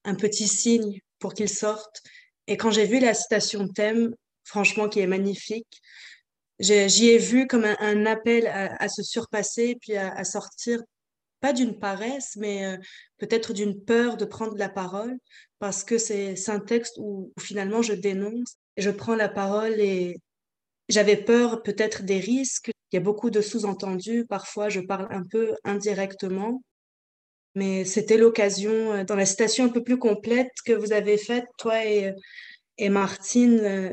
[0.05, 2.03] un petit signe pour qu'il sorte.
[2.49, 5.81] Et quand j'ai vu la citation thème, franchement, qui est magnifique,
[6.63, 10.81] j'y ai vu comme un, appel à, se surpasser, puis à, sortir,
[11.41, 12.77] pas d'une paresse, mais euh,
[13.19, 15.19] peut-être d'une peur de prendre la parole,
[15.59, 20.17] parce que c'est un texte où, finalement je dénonce, je prends la parole et
[20.89, 22.71] j'avais peur peut-être des risques.
[22.93, 26.63] Il y a beaucoup de sous-entendus, parfois je parle un peu indirectement,
[27.55, 31.47] mais c'était l'occasion, euh, dans la citation un peu plus complète que vous avez faite,
[31.59, 32.13] toi et,
[32.79, 33.91] et Martine, euh,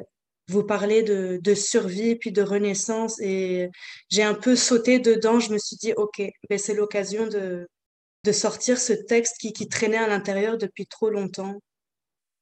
[0.50, 3.70] vous parlez de, survie puis de renaissance et
[4.10, 5.40] j'ai un peu sauté dedans.
[5.40, 7.68] Je me suis dit, OK, ben c'est l'occasion de,
[8.24, 11.62] de sortir ce texte qui, traînait à l'intérieur depuis trop longtemps.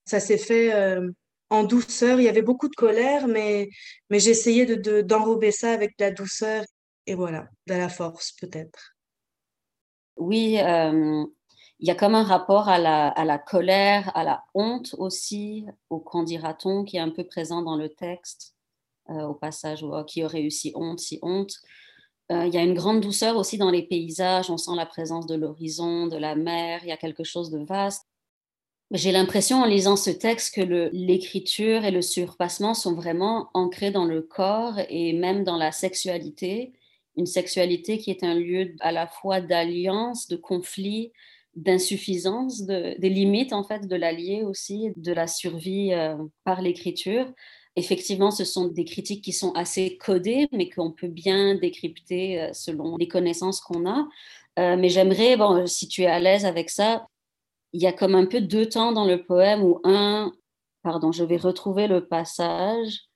[0.06, 1.10] Ça s'est fait euh,
[1.50, 2.20] en douceur.
[2.20, 3.70] Il y avait beaucoup de colère, mais,
[4.10, 6.64] mais de, d'enrober ça avec de la douceur
[7.06, 8.96] et voilà, de la force peut-être.
[10.16, 11.26] Oui, euh,
[11.80, 16.24] il y a comme un rapport à la, colère, à la honte aussi, au qu'en
[16.24, 18.56] dira-t-on, qui est un peu présent dans le texte,
[19.10, 21.54] euh, au passage oh, qui aurait eu si honte, si honte.
[22.32, 25.28] Euh, il y a une grande douceur aussi dans les paysages, on sent la présence
[25.28, 28.06] de l'horizon, de la mer, il y a quelque chose de vaste.
[28.92, 34.06] J'ai l'impression en lisant ce texte que l'écriture et le surpassement sont vraiment ancrés dans
[34.06, 36.74] le corps et même dans la sexualité,
[37.18, 41.12] une sexualité qui est un lieu à la fois d'alliance, de conflit,
[41.58, 47.26] d'insuffisance, de, des limites en fait de l'allié aussi, de la survie euh, par l'écriture.
[47.76, 52.54] Effectivement, ce sont des critiques qui sont assez codées, mais qu'on peut bien décrypter euh,
[52.54, 54.08] selon les connaissances qu'on a.
[54.60, 57.08] Euh, mais j'aimerais, bon, si tu es à l'aise avec ça,
[57.74, 60.32] il y a comme un peu deux temps dans le poème où un,
[60.84, 63.07] pardon, je vais retrouver le passage.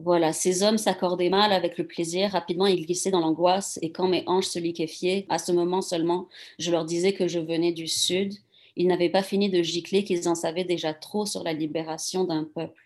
[0.00, 4.06] Voilà, ces hommes s'accordaient mal avec le plaisir, rapidement ils glissaient dans l'angoisse, et quand
[4.06, 6.28] mes hanches se liquéfiaient, à ce moment seulement,
[6.60, 8.34] je leur disais que je venais du Sud.
[8.76, 12.44] Ils n'avaient pas fini de gicler qu'ils en savaient déjà trop sur la libération d'un
[12.44, 12.80] peuple.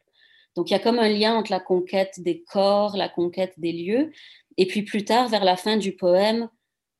[0.54, 3.72] Donc il y a comme un lien entre la conquête des corps, la conquête des
[3.72, 4.10] lieux,
[4.56, 6.48] et puis plus tard, vers la fin du poème,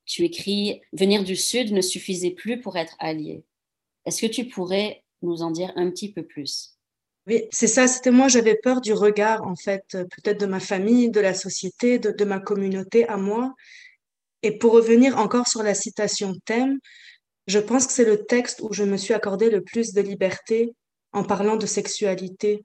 [0.04, 3.44] tu écris Venir du Sud ne suffisait plus pour être allié.
[4.04, 6.76] Est-ce que tu pourrais nous en dire un petit peu plus?
[7.28, 10.58] Oui, c'est ça, c'était moi, j'avais peur du regard, en fait, euh, peut-être de ma
[10.58, 13.54] famille, de la société, de, ma communauté à moi.
[14.42, 16.78] Et pour revenir encore sur la citation thème,
[17.46, 20.72] je pense que c'est le texte où je me suis accordé le plus de liberté
[21.12, 22.64] en parlant de sexualité.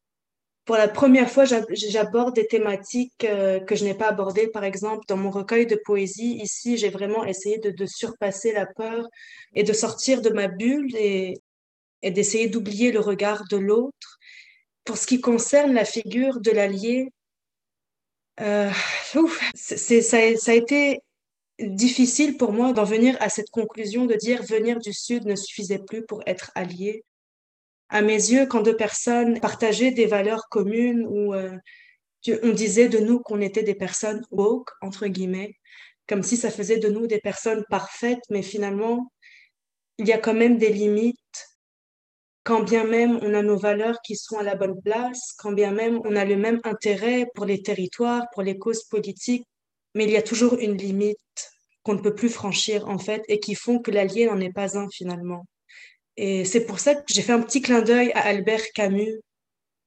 [0.66, 5.06] Pour la première fois, j'aborde des thématiques euh, que je n'ai pas abordées, par exemple,
[5.08, 6.40] dans mon recueil de poésie.
[6.42, 9.08] Ici, j'ai vraiment essayé de, surpasser la peur
[9.54, 11.36] et de sortir de ma bulle et
[12.04, 14.17] d'essayer d'oublier le regard de l'autre
[14.88, 17.12] pour ce qui concerne la figure de l'allié,
[18.40, 18.72] euh,
[19.54, 21.02] ça, a été
[21.60, 25.80] difficile pour moi d'en venir à cette conclusion de dire venir du Sud ne suffisait
[25.80, 27.04] plus pour être allié.
[27.90, 31.58] À mes yeux, quand deux personnes partageaient des valeurs communes ou euh,
[32.42, 35.56] on disait de nous qu'on était des personnes woke, entre guillemets,
[36.08, 39.12] comme si ça faisait de nous des personnes parfaites, mais finalement,
[39.98, 41.47] il y a quand même des limites
[42.48, 45.74] quand bien même on a nos valeurs qui sont à la bonne place, quand bien
[45.74, 49.46] même on a le même intérêt pour les territoires, pour les causes politiques,
[49.96, 51.20] mais il y a toujours une limite
[51.84, 54.78] qu'on ne peut plus franchir en fait et qui font que l'allié n'en est pas
[54.78, 55.46] un finalement.
[56.16, 59.20] Et c'est pour ça que j'ai fait un petit clin d'œil à Albert Camus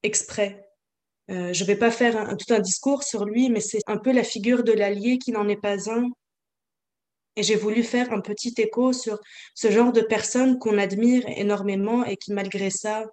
[0.02, 0.68] exprès.
[1.30, 4.12] Euh, je ne vais pas faire tout un discours sur lui, mais c'est un peu
[4.12, 6.10] la figure de l'allié qui n'en est pas un
[7.36, 9.18] et j'ai voulu faire un petit écho sur
[9.54, 13.06] ce genre de personnes qu'on admire énormément et qui, malgré ça,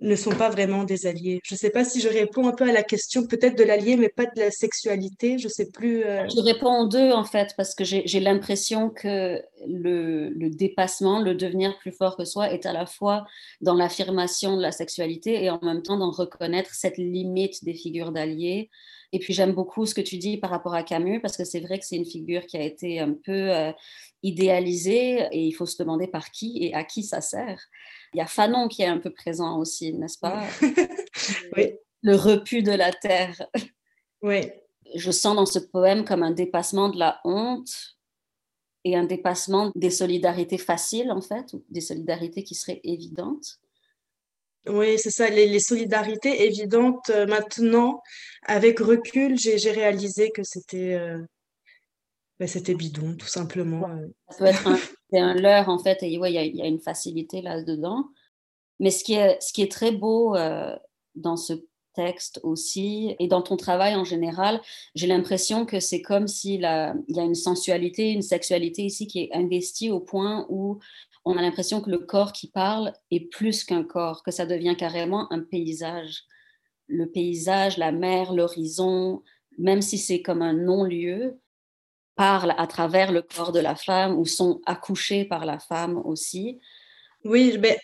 [0.00, 1.40] ne sont pas vraiment des alliés.
[1.44, 3.96] Je ne sais pas si je réponds un peu à la question peut-être de l'allié,
[3.96, 5.38] mais pas de la sexualité.
[5.38, 6.04] Je sais plus.
[6.04, 6.26] Euh.
[6.28, 11.34] Je réponds en deux en fait, parce que j'ai l'impression que le, le, dépassement, le
[11.34, 13.24] devenir plus fort que soi, est à la fois
[13.60, 18.12] dans l'affirmation de la sexualité et en même temps dans reconnaître cette limite des figures
[18.12, 18.70] d'alliés
[19.14, 21.60] et puis j'aime beaucoup ce que tu dis par rapport à Camus, parce que c'est
[21.60, 23.70] vrai que c'est une figure qui a été un peu euh,
[24.24, 27.62] idéalisée, et il faut se demander par qui et à qui ça sert.
[28.12, 30.42] Il y a Fanon qui est un peu présent aussi, n'est-ce pas?
[31.56, 31.76] Oui.
[32.02, 33.46] Le repu de la terre.
[34.20, 34.50] Oui.
[34.96, 37.96] Je sens dans ce poème comme un dépassement de la honte
[38.82, 43.60] et un dépassement des solidarités faciles, en fait, ou des solidarités qui seraient évidentes.
[44.66, 47.10] Oui, c'est ça, les, solidarités évidentes.
[47.10, 48.02] Euh, maintenant,
[48.46, 51.18] avec recul, j'ai réalisé que c'était euh,
[52.38, 53.88] ben, c'était bidon, tout simplement.
[53.88, 54.06] Euh.
[54.30, 54.78] Ça peut être un,
[55.12, 58.08] un leurre, en fait, et il y, a une facilité là-dedans.
[58.80, 60.34] Mais ce qui est, ce qui est très beau
[61.14, 61.52] dans ce
[61.94, 64.60] texte aussi, et dans ton travail en général,
[64.96, 69.32] j'ai l'impression que c'est comme s'il y a une sensualité, une sexualité ici qui est
[69.32, 70.80] investie au point où
[71.24, 74.76] on a l'impression que le corps qui parle est plus qu'un corps, que ça devient
[74.76, 76.24] carrément un paysage.
[76.86, 79.22] Le paysage, la mer, l'horizon,
[79.58, 81.40] même si c'est comme un non-lieu,
[82.14, 86.60] parlent à travers le corps de la femme ou sont accouchés par la femme aussi.
[87.24, 87.78] Oui, mais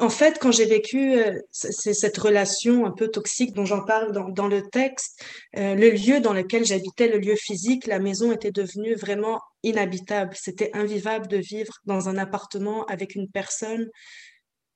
[0.00, 4.48] en fait, quand j'ai vécu euh, cette relation un peu toxique dont j'en parle dans,
[4.48, 5.22] le texte,
[5.56, 10.34] euh, le lieu dans lequel j'habitais, le lieu physique, la maison était devenue vraiment inhabitable.
[10.34, 13.88] C'était invivable de vivre dans un appartement avec une personne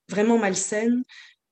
[0.09, 1.03] vraiment malsaine.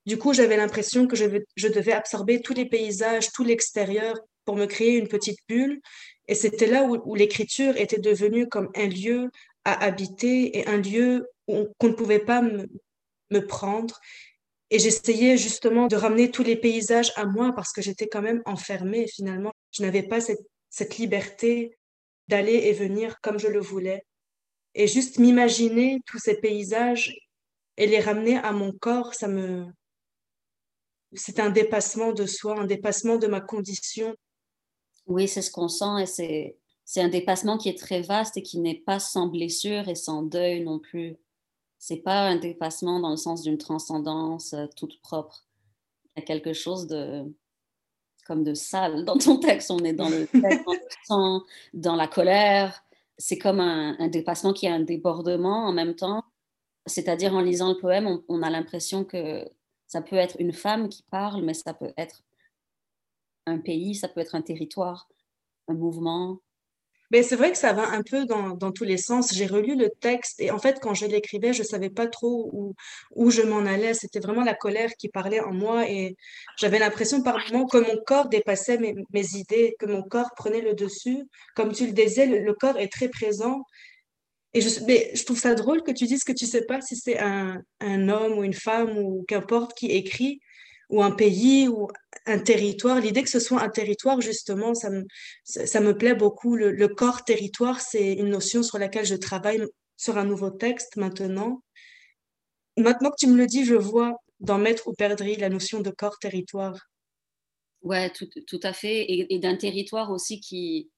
[0.06, 4.66] Du coup, j'avais l'impression que je, devais absorber tous les paysages, tout l'extérieur pour me
[4.66, 5.80] créer une petite bulle.
[6.28, 9.28] Et c'était là où, où l'écriture était devenue comme un lieu
[9.64, 12.68] à habiter et un lieu qu'on ne pouvait pas me,
[13.30, 14.00] me prendre.
[14.70, 18.42] Et j'essayais justement de ramener tous les paysages à moi parce que j'étais quand même
[18.46, 19.52] enfermée finalement.
[19.70, 21.78] Je n'avais pas cette, cette liberté
[22.28, 24.04] d'aller et venir comme je le voulais.
[24.74, 27.14] Et juste m'imaginer tous ces paysages
[27.76, 29.66] et les ramener à mon corps, ça me...
[31.12, 34.14] C'est un dépassement de soi, un dépassement de ma condition.
[35.06, 38.42] Oui, c'est ce qu'on sent et c'est, c'est un dépassement qui est très vaste et
[38.42, 41.16] qui n'est pas sans blessure et sans deuil non plus
[41.78, 45.46] c'est pas un dépassement dans le sens d'une transcendance euh, toute propre.
[46.16, 47.24] Il y a quelque chose de
[48.26, 49.70] comme de sale dans ton texte.
[49.70, 50.28] On est dans le
[51.08, 51.42] dans,
[51.74, 52.84] dans la colère.
[53.18, 56.24] C'est comme un, dépassement qui est un débordement en même temps.
[56.86, 59.48] C'est-à-dire en lisant le poème, on, a l'impression que
[59.86, 62.22] ça peut être une femme qui parle, mais ça peut être
[63.46, 65.08] un pays, ça peut être un territoire,
[65.68, 66.40] un mouvement.
[67.10, 69.32] Mais c'est vrai que ça va un peu dans, dans tous les sens.
[69.32, 72.74] J'ai relu le texte et en fait, quand je l'écrivais, je savais pas trop où,
[73.14, 73.94] où je m'en allais.
[73.94, 76.16] C'était vraiment la colère qui parlait en moi et
[76.58, 80.60] j'avais l'impression par moments que mon corps dépassait mes, mes idées, que mon corps prenait
[80.60, 81.24] le dessus.
[81.54, 83.62] Comme tu le disais, le, corps est très présent.
[84.54, 86.96] Et je, mais je trouve ça drôle que tu dises que tu sais pas si
[86.96, 90.40] c'est un, un homme ou une femme ou qu'importe qui écrit
[90.88, 91.88] ou un pays ou
[92.26, 93.00] un territoire.
[93.00, 95.04] L'idée que ce soit un territoire, justement, ça me,
[95.44, 96.56] ça me plaît beaucoup.
[96.56, 99.64] Le, le corps territoire, c'est une notion sur laquelle je travaille
[99.96, 101.62] sur un nouveau texte maintenant.
[102.76, 105.90] Maintenant que tu me le dis, je vois dans Maître ou Perdri la notion de
[105.90, 106.78] corps territoire.
[107.82, 109.06] Ouais, tout, tout à fait.
[109.08, 110.90] Et, d'un territoire aussi qui,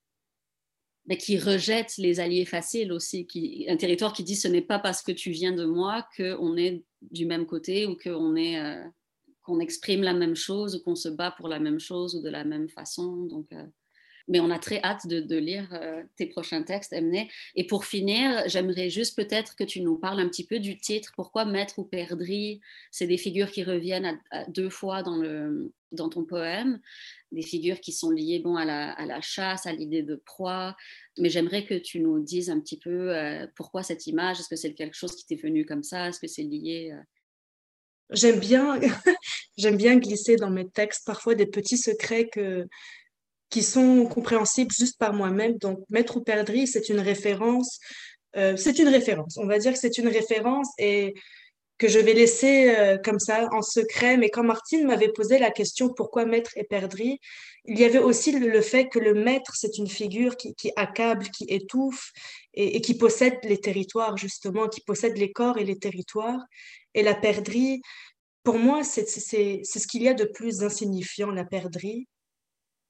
[1.07, 3.27] mais qui rejette les alliés faciles aussi.
[3.27, 6.57] Qui, un territoire qui dit ce n'est pas parce que tu viens de moi qu'on
[6.57, 8.59] est du même côté ou qu'on est.
[8.59, 8.85] Euh,
[9.49, 12.29] qu'on exprime la même chose ou qu'on se bat pour la même chose ou de
[12.29, 13.25] la même façon.
[13.25, 13.65] Donc, euh,
[14.29, 17.27] mais on a très hâte de, lire euh, tes prochains textes, Emne.
[17.55, 21.13] Et pour finir, j'aimerais juste peut-être que tu nous parles un petit peu du titre.
[21.17, 26.27] Pourquoi Maître ou Perdri C'est des figures qui reviennent deux fois dans, le, dans ton
[26.27, 26.79] poème,
[27.33, 30.77] des figures qui sont liées bon, à, la, à la chasse, à l'idée de proie.
[31.17, 34.41] Mais j'aimerais que tu nous dises un petit peu euh, pourquoi cette image?
[34.41, 36.09] Est-ce que c'est quelque chose qui t'est venu comme ça?
[36.09, 36.95] Est-ce que c'est lié
[38.11, 38.81] J'aime bien,
[39.59, 42.31] j'aime bien glisser dans mes textes parfois des petits secrets
[43.51, 45.59] qui sont compréhensibles juste par moi-même.
[45.59, 47.81] Donc, Maître ou Perdri, c'est une référence.
[48.37, 49.37] Euh, c'est une référence.
[49.37, 51.15] On va dire que c'est une référence et
[51.79, 54.17] que je vais laisser euh, comme ça en secret.
[54.17, 57.21] Mais quand Martine m'avait posé la question pourquoi Maître et Perdri,
[57.65, 61.45] il y avait aussi le, fait que le maître, c'est une figure qui, accable, qui
[61.49, 62.11] étouffe
[62.55, 66.41] et, qui possède les territoires, justement, qui possède les corps et les territoires.
[66.95, 67.81] Et la perdrix,
[68.49, 72.09] pour moi, c'est ce qu'il y a de plus insignifiant, la perdrix.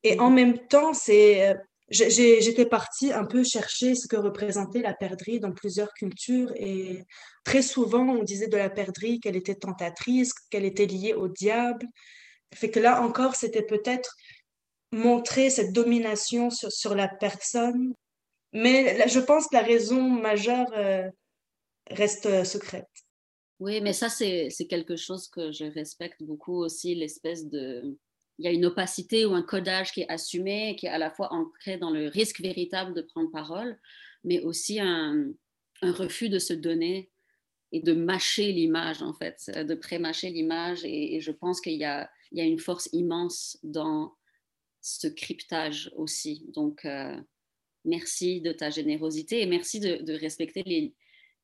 [0.05, 1.57] Et en même temps, c'est
[1.91, 7.03] j'étais partie un peu chercher ce que représentait la perdrix dans plusieurs cultures et
[7.43, 11.89] très souvent on disait de la perdrix qu'elle était tentatrice, qu'elle était liée au diable.
[12.55, 14.15] Fait que là encore, c'était peut-être
[14.93, 17.95] montrer cette domination sur, sur, la personne.
[18.53, 21.11] Mais là, je pense que la raison majeure euh,
[21.91, 22.87] reste euh, secrète.
[23.61, 27.97] Oui, mais ça, c'est quelque chose que je respecte beaucoup aussi, l'espèce de...
[28.39, 31.11] Il y a une opacité ou un codage qui est assumé, qui est à la
[31.11, 33.77] fois ancré dans le risque véritable de prendre parole,
[34.23, 35.33] mais aussi un,
[35.83, 37.11] un refus de se donner
[37.73, 40.85] et de mâcher l'image, en fait, de pré-mâcher l'image.
[40.85, 44.15] Et, et, je pense qu'il y, y a, une force immense dans
[44.81, 46.47] ce cryptage aussi.
[46.55, 47.21] Donc, euh,
[47.85, 50.95] merci de ta générosité et merci de, de respecter les,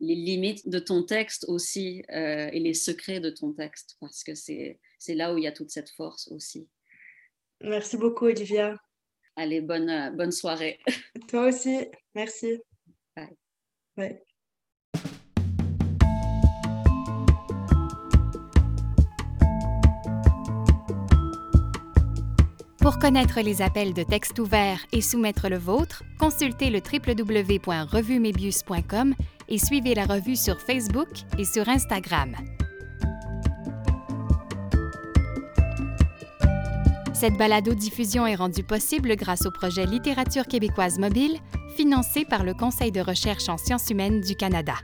[0.01, 4.35] les limites de ton texte aussi euh, et les secrets de ton texte, parce que
[4.35, 4.79] c'est
[5.09, 6.69] là où il y a toute cette force aussi.
[7.61, 8.77] Merci beaucoup, Olivia.
[9.37, 10.79] Allez, bonne, euh, bonne soirée.
[11.29, 12.59] Toi aussi, merci.
[13.17, 13.37] Bye.
[13.97, 14.21] Bye.
[22.85, 29.15] Pour connaître les appels de texte ouverts et soumettre le vôtre, consultez le www.revuemebius.com
[29.49, 32.37] et suivez la revue sur Facebook et sur Instagram.
[37.13, 41.39] Cette balado-diffusion est rendue possible grâce au projet Littérature québécoise mobile,
[41.77, 44.75] financé par le Conseil de recherche en sciences humaines du Canada.